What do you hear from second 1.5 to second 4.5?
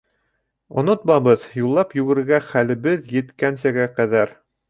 юллап йүгерергә хәлебеҙ еткәнсәгә ҡәҙәр...